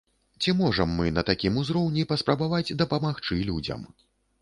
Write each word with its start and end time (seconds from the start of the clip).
Ці 0.45 0.53
можам 0.61 0.95
мы 1.01 1.11
на 1.17 1.25
такім 1.29 1.61
узроўні 1.63 2.09
паспрабаваць 2.15 2.65
дапамагчы 2.83 3.43
людзям? 3.49 3.91